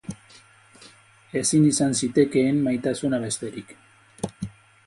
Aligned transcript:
Ezin 1.41 1.67
izan 1.73 1.93
zitekeen 2.01 2.65
maitasuna 2.69 3.23
besterik. 3.27 3.77